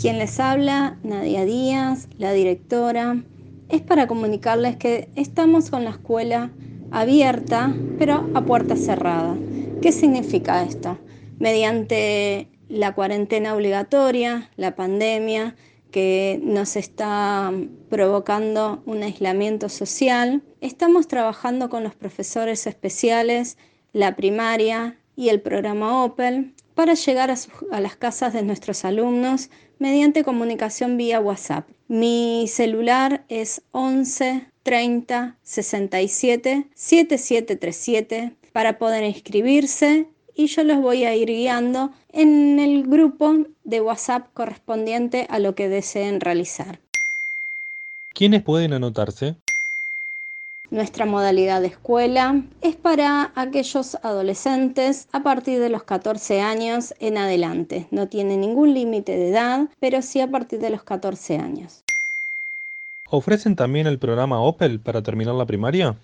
Quien 0.00 0.18
les 0.18 0.40
habla, 0.40 0.96
Nadia 1.02 1.44
Díaz, 1.44 2.08
la 2.18 2.32
directora, 2.32 3.22
es 3.68 3.82
para 3.82 4.06
comunicarles 4.06 4.76
que 4.76 5.08
estamos 5.16 5.70
con 5.70 5.84
la 5.84 5.90
escuela 5.90 6.50
abierta, 6.90 7.74
pero 7.98 8.30
a 8.34 8.40
puerta 8.44 8.76
cerrada. 8.76 9.36
¿Qué 9.82 9.92
significa 9.92 10.62
esto? 10.62 10.98
Mediante 11.38 12.48
la 12.68 12.94
cuarentena 12.94 13.54
obligatoria, 13.54 14.48
la 14.56 14.74
pandemia, 14.74 15.54
que 15.90 16.40
nos 16.42 16.76
está 16.76 17.52
provocando 17.88 18.82
un 18.86 19.02
aislamiento 19.02 19.68
social, 19.68 20.42
estamos 20.60 21.08
trabajando 21.08 21.68
con 21.68 21.84
los 21.84 21.94
profesores 21.94 22.66
especiales, 22.66 23.56
la 23.92 24.16
primaria 24.16 24.96
y 25.16 25.28
el 25.28 25.40
programa 25.40 26.04
Opel 26.04 26.54
para 26.74 26.94
llegar 26.94 27.30
a, 27.30 27.80
las 27.80 27.96
casas 27.96 28.32
de 28.32 28.42
nuestros 28.42 28.84
alumnos 28.84 29.50
mediante 29.78 30.24
comunicación 30.24 30.96
vía 30.96 31.20
WhatsApp. 31.20 31.68
Mi 31.88 32.46
celular 32.48 33.24
es 33.28 33.62
11 33.72 34.46
30 34.62 35.36
67 35.42 36.68
7737 36.74 38.36
para 38.52 38.78
poder 38.78 39.04
inscribirse 39.04 40.08
y 40.40 40.46
yo 40.46 40.64
los 40.64 40.78
voy 40.78 41.04
a 41.04 41.14
ir 41.14 41.28
guiando 41.28 41.90
en 42.12 42.58
el 42.58 42.86
grupo 42.86 43.44
de 43.64 43.80
WhatsApp 43.82 44.32
correspondiente 44.32 45.26
a 45.28 45.38
lo 45.38 45.54
que 45.54 45.68
deseen 45.68 46.18
realizar. 46.18 46.80
¿Quiénes 48.14 48.42
pueden 48.42 48.72
anotarse? 48.72 49.36
Nuestra 50.70 51.04
modalidad 51.04 51.60
de 51.60 51.66
escuela 51.66 52.42
es 52.62 52.76
para 52.76 53.32
aquellos 53.34 53.96
adolescentes 53.96 55.08
a 55.12 55.22
partir 55.22 55.60
de 55.60 55.68
los 55.68 55.82
14 55.82 56.40
años 56.40 56.94
en 57.00 57.18
adelante. 57.18 57.86
No 57.90 58.08
tiene 58.08 58.36
ningún 58.36 58.72
límite 58.72 59.16
de 59.16 59.28
edad, 59.28 59.68
pero 59.78 60.00
sí 60.00 60.20
a 60.20 60.30
partir 60.30 60.60
de 60.60 60.70
los 60.70 60.82
14 60.84 61.36
años. 61.36 61.84
¿Ofrecen 63.10 63.56
también 63.56 63.86
el 63.86 63.98
programa 63.98 64.40
Opel 64.40 64.80
para 64.80 65.02
terminar 65.02 65.34
la 65.34 65.44
primaria? 65.44 65.96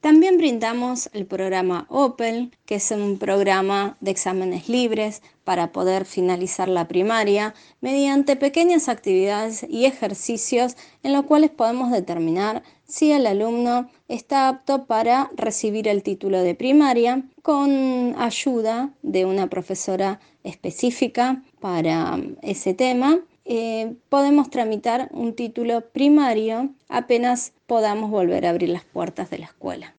También 0.00 0.38
brindamos 0.38 1.10
el 1.12 1.26
programa 1.26 1.84
Opel, 1.90 2.56
que 2.64 2.76
es 2.76 2.90
un 2.90 3.18
programa 3.18 3.98
de 4.00 4.10
exámenes 4.10 4.66
libres 4.70 5.20
para 5.44 5.72
poder 5.72 6.06
finalizar 6.06 6.68
la 6.68 6.88
primaria 6.88 7.54
mediante 7.82 8.36
pequeñas 8.36 8.88
actividades 8.88 9.66
y 9.68 9.84
ejercicios 9.84 10.76
en 11.02 11.12
los 11.12 11.24
cuales 11.24 11.50
podemos 11.50 11.90
determinar 11.90 12.62
si 12.86 13.12
el 13.12 13.26
alumno 13.26 13.90
está 14.08 14.48
apto 14.48 14.86
para 14.86 15.30
recibir 15.36 15.86
el 15.86 16.02
título 16.02 16.42
de 16.42 16.54
primaria 16.54 17.22
con 17.42 18.14
ayuda 18.18 18.94
de 19.02 19.26
una 19.26 19.48
profesora 19.48 20.18
específica 20.44 21.42
para 21.60 22.18
ese 22.40 22.72
tema 22.72 23.20
eh, 23.44 23.96
podemos 24.08 24.50
tramitar 24.50 25.08
un 25.12 25.34
título 25.34 25.80
primario 25.80 26.70
apenas 26.88 27.52
podamos 27.66 28.10
volver 28.10 28.46
a 28.46 28.50
abrir 28.50 28.68
las 28.68 28.84
puertas 28.84 29.30
de 29.30 29.38
la 29.38 29.46
escuela. 29.46 29.94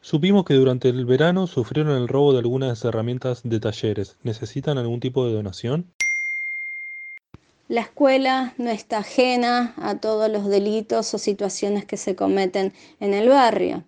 Supimos 0.00 0.44
que 0.44 0.54
durante 0.54 0.88
el 0.88 1.04
verano 1.04 1.46
sufrieron 1.46 1.96
el 1.96 2.06
robo 2.06 2.32
de 2.32 2.38
algunas 2.38 2.84
herramientas 2.84 3.40
de 3.42 3.58
talleres. 3.58 4.16
¿Necesitan 4.22 4.78
algún 4.78 5.00
tipo 5.00 5.26
de 5.26 5.32
donación? 5.32 5.92
La 7.68 7.80
escuela 7.80 8.54
no 8.58 8.70
está 8.70 8.98
ajena 8.98 9.74
a 9.76 9.98
todos 9.98 10.30
los 10.30 10.46
delitos 10.46 11.12
o 11.12 11.18
situaciones 11.18 11.84
que 11.84 11.96
se 11.96 12.14
cometen 12.14 12.72
en 13.00 13.14
el 13.14 13.28
barrio. 13.28 13.82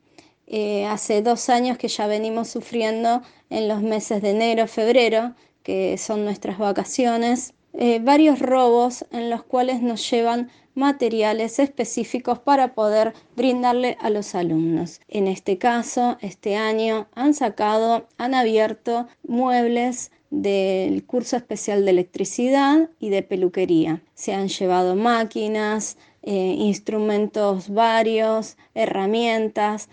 Eh, 0.49 0.87
hace 0.87 1.23
dos 1.23 1.49
años 1.49 1.79
que 1.79 1.87
ya 1.87 2.09
venimos 2.09 2.49
sufriendo 2.49 3.23
en 3.51 3.69
los 3.69 3.81
meses 3.83 4.21
de 4.21 4.31
enero, 4.31 4.67
febrero, 4.67 5.35
que 5.63 5.97
son 5.99 6.25
nuestras 6.25 6.59
vacaciones, 6.59 7.55
eh, 7.81 8.01
varios 8.03 8.41
robos 8.41 9.07
en 9.13 9.31
los 9.31 9.45
cuales 9.45 9.83
nos 9.83 10.11
llevan 10.11 10.51
materiales 10.75 11.61
específicos 11.61 12.41
para 12.41 12.75
poder 12.75 13.15
brindarle 13.37 13.97
a 14.01 14.11
los 14.11 14.35
alumnos. 14.35 15.01
En 15.07 15.29
este 15.29 15.59
caso, 15.59 16.19
este 16.21 16.57
año 16.57 17.07
han 17.15 17.35
sacado, 17.35 18.09
han 18.19 18.35
abierto 18.35 19.07
muebles 19.27 20.11
del 20.31 21.05
curso 21.05 21.37
especial 21.37 21.85
de 21.85 21.93
electricidad 21.93 22.91
y 22.99 23.11
de 23.11 23.23
peluquería. 23.23 24.03
Se 24.15 24.35
han 24.35 24.49
llevado 24.49 24.97
máquinas, 24.97 25.99
eh, 26.31 26.57
instrumentos 26.59 27.71
varios, 27.71 28.59
herramientas, 28.75 29.89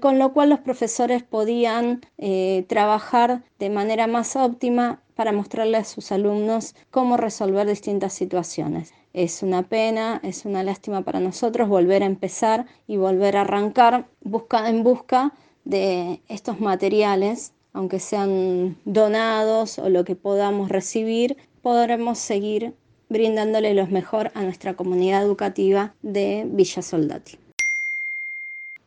con 0.00 0.18
lo 0.18 0.32
cual 0.32 0.50
los 0.50 0.58
profesores 0.58 1.22
podían 1.22 2.00
eh, 2.18 2.64
trabajar 2.68 3.44
de 3.60 3.70
manera 3.70 4.08
más 4.08 4.34
óptima 4.34 5.00
para 5.14 5.30
mostrarle 5.30 5.76
a 5.76 5.84
sus 5.84 6.10
alumnos 6.10 6.74
cómo 6.90 7.16
resolver 7.16 7.68
distintas 7.68 8.14
situaciones. 8.14 8.94
Es 9.12 9.44
una 9.44 9.62
pena, 9.62 10.18
es 10.24 10.44
una 10.44 10.64
lástima 10.64 11.02
para 11.02 11.20
nosotros 11.20 11.68
volver 11.68 12.02
a 12.02 12.06
empezar 12.06 12.66
y 12.88 12.96
volver 12.96 13.36
a 13.36 13.42
arrancar 13.42 14.08
busca, 14.22 14.68
en 14.68 14.82
busca 14.82 15.34
de 15.64 16.20
estos 16.26 16.58
materiales, 16.58 17.52
aunque 17.72 18.00
sean 18.00 18.76
donados 18.84 19.78
o 19.78 19.88
lo 19.88 20.02
que 20.04 20.16
podamos 20.16 20.68
recibir, 20.68 21.36
podremos 21.62 22.18
seguir 22.18 22.74
brindándole 23.08 23.74
lo 23.74 23.86
mejor 23.86 24.30
a 24.34 24.42
nuestra 24.42 24.74
comunidad 24.74 25.22
educativa 25.22 25.94
de 26.02 26.44
Villa 26.46 26.82
Soldati. 26.82 27.38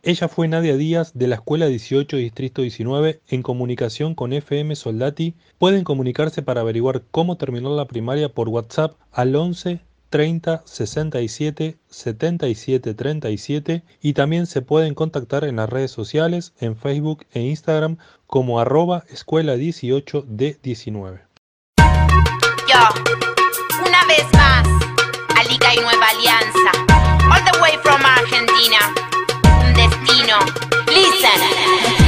Ella 0.01 0.29
fue 0.29 0.47
Nadia 0.47 0.77
Díaz 0.77 1.11
de 1.13 1.27
la 1.27 1.35
Escuela 1.35 1.67
18 1.67 2.15
Distrito 2.17 2.61
19 2.61 3.19
en 3.27 3.41
comunicación 3.41 4.15
con 4.15 4.31
FM 4.31 4.75
Soldati. 4.75 5.33
Pueden 5.57 5.83
comunicarse 5.83 6.41
para 6.41 6.61
averiguar 6.61 7.03
cómo 7.11 7.35
terminar 7.35 7.71
la 7.71 7.85
primaria 7.85 8.29
por 8.29 8.47
WhatsApp 8.47 8.95
al 9.11 9.35
11 9.35 9.81
30 10.09 10.63
67 10.65 11.77
77 11.89 12.93
37 12.93 13.83
y 14.01 14.13
también 14.13 14.47
se 14.47 14.61
pueden 14.61 14.95
contactar 14.95 15.43
en 15.43 15.57
las 15.57 15.69
redes 15.69 15.91
sociales 15.91 16.53
en 16.59 16.75
Facebook 16.75 17.25
e 17.33 17.41
Instagram 17.41 17.97
como 18.25 18.59
arroba 18.59 19.03
escuela 19.09 19.55
18 19.55 20.25
de 20.27 20.57
19. 20.63 21.21
una 22.69 23.28
vez 24.09 24.25
más, 24.33 24.67
Alica 25.37 25.73
y 25.73 25.79
Nueva 25.79 26.07
Alianza, 26.07 26.71
all 27.31 27.43
the 27.45 27.59
way 27.61 27.77
from 27.83 28.03
Argentina, 28.03 28.79
un 29.61 29.73
destino, 29.73 30.39
listen. 30.87 31.98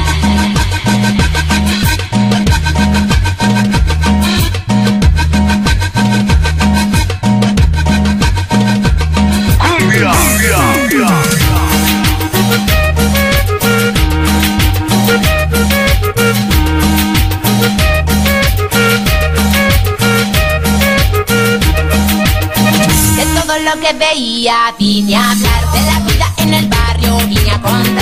Que 23.92 23.98
veía, 23.98 24.74
vine 24.78 25.16
a 25.16 25.32
hablar 25.32 25.72
de 25.72 25.82
la 25.82 26.00
vida 26.00 26.34
en 26.38 26.54
el 26.54 26.68
barrio, 26.68 27.18
vine 27.28 27.52
a 27.52 27.62
contar 27.62 28.01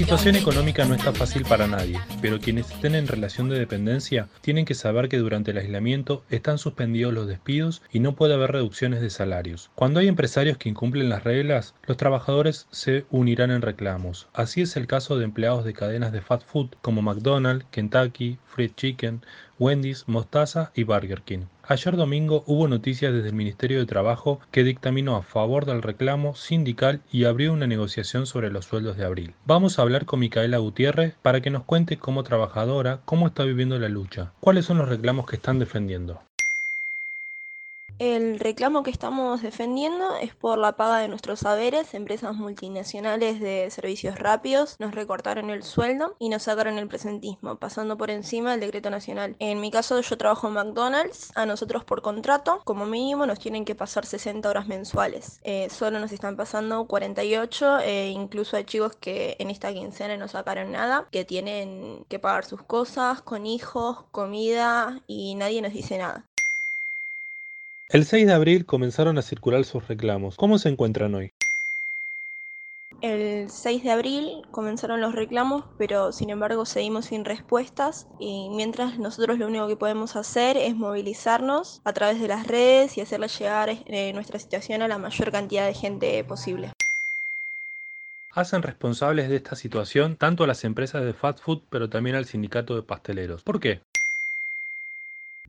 situación 0.00 0.34
económica 0.34 0.86
no 0.86 0.94
está 0.94 1.12
fácil 1.12 1.44
para 1.44 1.66
nadie, 1.66 2.00
pero 2.22 2.40
quienes 2.40 2.70
estén 2.70 2.94
en 2.94 3.06
relación 3.06 3.50
de 3.50 3.58
dependencia 3.58 4.28
tienen 4.40 4.64
que 4.64 4.72
saber 4.72 5.10
que 5.10 5.18
durante 5.18 5.50
el 5.50 5.58
aislamiento 5.58 6.24
están 6.30 6.56
suspendidos 6.56 7.12
los 7.12 7.26
despidos 7.26 7.82
y 7.92 8.00
no 8.00 8.14
puede 8.14 8.32
haber 8.32 8.50
reducciones 8.50 9.02
de 9.02 9.10
salarios. 9.10 9.70
Cuando 9.74 10.00
hay 10.00 10.08
empresarios 10.08 10.56
que 10.56 10.70
incumplen 10.70 11.10
las 11.10 11.24
reglas, 11.24 11.74
los 11.86 11.98
trabajadores 11.98 12.66
se 12.70 13.04
unirán 13.10 13.50
en 13.50 13.60
reclamos. 13.60 14.26
Así 14.32 14.62
es 14.62 14.74
el 14.78 14.86
caso 14.86 15.18
de 15.18 15.26
empleados 15.26 15.66
de 15.66 15.74
cadenas 15.74 16.12
de 16.12 16.22
fast 16.22 16.46
food 16.46 16.70
como 16.80 17.02
McDonald's, 17.02 17.66
Kentucky, 17.70 18.38
Fried 18.46 18.72
Chicken, 18.76 19.20
Wendy's, 19.58 20.04
Mostaza 20.06 20.72
y 20.74 20.84
Burger 20.84 21.20
King. 21.20 21.44
Ayer 21.70 21.96
domingo 21.96 22.42
hubo 22.48 22.66
noticias 22.66 23.12
desde 23.12 23.28
el 23.28 23.34
Ministerio 23.36 23.78
de 23.78 23.86
Trabajo 23.86 24.40
que 24.50 24.64
dictaminó 24.64 25.14
a 25.14 25.22
favor 25.22 25.66
del 25.66 25.82
reclamo 25.82 26.34
sindical 26.34 27.00
y 27.12 27.26
abrió 27.26 27.52
una 27.52 27.68
negociación 27.68 28.26
sobre 28.26 28.50
los 28.50 28.64
sueldos 28.64 28.96
de 28.96 29.04
abril. 29.04 29.34
Vamos 29.46 29.78
a 29.78 29.82
hablar 29.82 30.04
con 30.04 30.18
Micaela 30.18 30.58
Gutiérrez 30.58 31.14
para 31.22 31.40
que 31.40 31.50
nos 31.50 31.62
cuente 31.62 31.96
como 31.96 32.24
trabajadora 32.24 33.02
cómo 33.04 33.28
está 33.28 33.44
viviendo 33.44 33.78
la 33.78 33.88
lucha, 33.88 34.32
cuáles 34.40 34.64
son 34.64 34.78
los 34.78 34.88
reclamos 34.88 35.26
que 35.26 35.36
están 35.36 35.60
defendiendo. 35.60 36.20
El 38.00 38.40
reclamo 38.40 38.82
que 38.82 38.90
estamos 38.90 39.42
defendiendo 39.42 40.16
es 40.16 40.34
por 40.34 40.56
la 40.56 40.74
paga 40.74 41.00
de 41.00 41.08
nuestros 41.08 41.40
saberes. 41.40 41.92
Empresas 41.92 42.34
multinacionales 42.34 43.40
de 43.40 43.70
servicios 43.70 44.18
rápidos 44.18 44.76
nos 44.78 44.94
recortaron 44.94 45.50
el 45.50 45.62
sueldo 45.64 46.16
y 46.18 46.30
nos 46.30 46.44
sacaron 46.44 46.78
el 46.78 46.88
presentismo, 46.88 47.56
pasando 47.56 47.98
por 47.98 48.08
encima 48.08 48.52
del 48.52 48.60
decreto 48.60 48.88
nacional. 48.88 49.36
En 49.38 49.60
mi 49.60 49.70
caso 49.70 50.00
yo 50.00 50.16
trabajo 50.16 50.48
en 50.48 50.54
McDonald's, 50.54 51.30
a 51.34 51.44
nosotros 51.44 51.84
por 51.84 52.00
contrato, 52.00 52.62
como 52.64 52.86
mínimo 52.86 53.26
nos 53.26 53.38
tienen 53.38 53.66
que 53.66 53.74
pasar 53.74 54.06
60 54.06 54.48
horas 54.48 54.66
mensuales. 54.66 55.38
Eh, 55.44 55.68
solo 55.68 56.00
nos 56.00 56.10
están 56.10 56.38
pasando 56.38 56.86
48, 56.86 57.80
e 57.80 58.08
incluso 58.08 58.56
hay 58.56 58.64
chicos 58.64 58.96
que 58.96 59.36
en 59.38 59.50
esta 59.50 59.74
quincena 59.74 60.16
no 60.16 60.26
sacaron 60.26 60.72
nada, 60.72 61.06
que 61.12 61.26
tienen 61.26 62.06
que 62.08 62.18
pagar 62.18 62.46
sus 62.46 62.62
cosas 62.62 63.20
con 63.20 63.44
hijos, 63.44 64.04
comida 64.10 65.02
y 65.06 65.34
nadie 65.34 65.60
nos 65.60 65.74
dice 65.74 65.98
nada. 65.98 66.29
El 67.92 68.04
6 68.04 68.24
de 68.24 68.32
abril 68.32 68.66
comenzaron 68.66 69.18
a 69.18 69.22
circular 69.22 69.64
sus 69.64 69.88
reclamos. 69.88 70.36
¿Cómo 70.36 70.58
se 70.58 70.68
encuentran 70.68 71.12
hoy? 71.16 71.32
El 73.02 73.50
6 73.50 73.82
de 73.82 73.90
abril 73.90 74.42
comenzaron 74.52 75.00
los 75.00 75.12
reclamos, 75.12 75.64
pero 75.76 76.12
sin 76.12 76.30
embargo 76.30 76.66
seguimos 76.66 77.06
sin 77.06 77.24
respuestas 77.24 78.06
y 78.20 78.48
mientras 78.50 79.00
nosotros 79.00 79.40
lo 79.40 79.48
único 79.48 79.66
que 79.66 79.74
podemos 79.74 80.14
hacer 80.14 80.56
es 80.56 80.76
movilizarnos 80.76 81.80
a 81.82 81.92
través 81.92 82.20
de 82.20 82.28
las 82.28 82.46
redes 82.46 82.96
y 82.96 83.00
hacerle 83.00 83.26
llegar 83.26 83.70
eh, 83.70 84.12
nuestra 84.12 84.38
situación 84.38 84.82
a 84.82 84.88
la 84.88 84.98
mayor 84.98 85.32
cantidad 85.32 85.66
de 85.66 85.74
gente 85.74 86.22
posible. 86.22 86.70
Hacen 88.30 88.62
responsables 88.62 89.28
de 89.28 89.34
esta 89.34 89.56
situación 89.56 90.14
tanto 90.14 90.44
a 90.44 90.46
las 90.46 90.62
empresas 90.62 91.02
de 91.04 91.12
fast 91.12 91.40
food, 91.40 91.62
pero 91.70 91.90
también 91.90 92.14
al 92.14 92.26
sindicato 92.26 92.76
de 92.76 92.82
pasteleros. 92.82 93.42
¿Por 93.42 93.58
qué? 93.58 93.80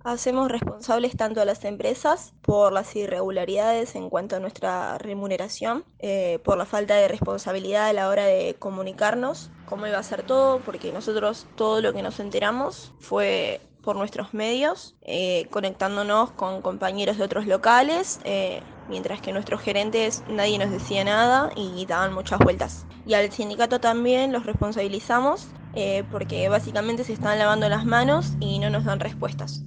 Hacemos 0.03 0.49
responsables 0.49 1.15
tanto 1.15 1.41
a 1.41 1.45
las 1.45 1.63
empresas 1.63 2.33
por 2.41 2.73
las 2.73 2.95
irregularidades 2.95 3.95
en 3.95 4.09
cuanto 4.09 4.35
a 4.35 4.39
nuestra 4.39 4.97
remuneración, 4.97 5.85
eh, 5.99 6.39
por 6.43 6.57
la 6.57 6.65
falta 6.65 6.95
de 6.95 7.07
responsabilidad 7.07 7.87
a 7.87 7.93
la 7.93 8.09
hora 8.09 8.25
de 8.25 8.55
comunicarnos 8.57 9.51
cómo 9.65 9.85
iba 9.85 9.99
a 9.99 10.03
ser 10.03 10.23
todo, 10.23 10.59
porque 10.61 10.91
nosotros 10.91 11.45
todo 11.55 11.81
lo 11.81 11.93
que 11.93 12.01
nos 12.01 12.19
enteramos 12.19 12.93
fue 12.99 13.61
por 13.83 13.95
nuestros 13.95 14.33
medios, 14.33 14.95
eh, 15.03 15.45
conectándonos 15.51 16.31
con 16.31 16.61
compañeros 16.63 17.17
de 17.17 17.23
otros 17.23 17.45
locales, 17.45 18.19
eh, 18.23 18.61
mientras 18.89 19.21
que 19.21 19.31
nuestros 19.31 19.61
gerentes 19.61 20.23
nadie 20.27 20.57
nos 20.57 20.71
decía 20.71 21.03
nada 21.03 21.51
y 21.55 21.85
daban 21.85 22.13
muchas 22.13 22.39
vueltas. 22.39 22.85
Y 23.05 23.13
al 23.13 23.31
sindicato 23.31 23.79
también 23.79 24.31
los 24.31 24.47
responsabilizamos 24.47 25.47
porque 26.11 26.49
básicamente 26.49 27.05
se 27.05 27.13
están 27.13 27.39
lavando 27.39 27.69
las 27.69 27.85
manos 27.85 28.33
y 28.41 28.59
no 28.59 28.69
nos 28.69 28.83
dan 28.83 28.99
respuestas. 28.99 29.63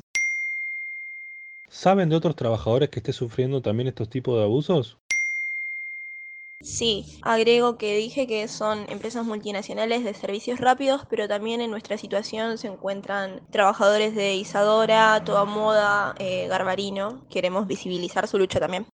¿Saben 1.74 2.08
de 2.08 2.14
otros 2.14 2.36
trabajadores 2.36 2.88
que 2.88 3.00
estén 3.00 3.14
sufriendo 3.14 3.60
también 3.60 3.88
estos 3.88 4.08
tipos 4.08 4.36
de 4.38 4.44
abusos? 4.44 4.96
Sí, 6.62 7.04
agrego 7.22 7.76
que 7.76 7.96
dije 7.96 8.28
que 8.28 8.46
son 8.46 8.86
empresas 8.88 9.26
multinacionales 9.26 10.04
de 10.04 10.14
servicios 10.14 10.60
rápidos, 10.60 11.02
pero 11.10 11.26
también 11.26 11.60
en 11.60 11.72
nuestra 11.72 11.98
situación 11.98 12.58
se 12.58 12.68
encuentran 12.68 13.40
trabajadores 13.50 14.14
de 14.14 14.36
Isadora, 14.36 15.24
Toda 15.24 15.44
Moda, 15.46 16.14
eh, 16.20 16.46
Garbarino. 16.46 17.20
Queremos 17.28 17.66
visibilizar 17.66 18.28
su 18.28 18.38
lucha 18.38 18.60
también. 18.60 18.86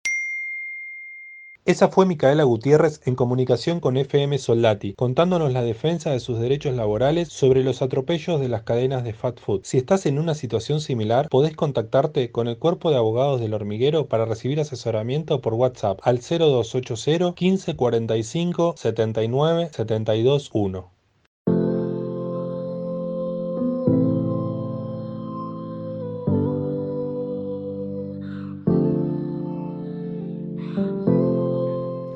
Esa 1.68 1.88
fue 1.88 2.07
Micaela 2.07 2.44
Gutiérrez 2.44 3.02
en 3.04 3.14
comunicación 3.14 3.78
con 3.78 3.98
FM 3.98 4.38
Soldati, 4.38 4.94
contándonos 4.94 5.52
la 5.52 5.61
defensa 5.61 6.09
de 6.09 6.18
sus 6.18 6.40
derechos 6.40 6.74
laborales 6.74 7.28
sobre 7.28 7.62
los 7.62 7.83
atropellos 7.83 8.40
de 8.40 8.48
las 8.48 8.62
cadenas 8.62 9.04
de 9.04 9.12
fast 9.12 9.38
food. 9.38 9.61
Si 9.64 9.76
estás 9.76 10.07
en 10.07 10.18
una 10.18 10.35
situación 10.35 10.81
similar, 10.81 11.28
podés 11.28 11.54
contactarte 11.54 12.33
con 12.33 12.48
el 12.48 12.57
Cuerpo 12.57 12.90
de 12.90 12.96
Abogados 12.96 13.38
del 13.42 13.52
Hormiguero 13.52 14.07
para 14.07 14.24
recibir 14.24 14.59
asesoramiento 14.61 15.42
por 15.42 15.52
WhatsApp 15.52 16.00
al 16.04 16.20
0280 16.20 17.35
15 17.35 17.76
45 17.76 18.74
79 18.74 19.68
72 19.70 20.48
1. 20.54 20.97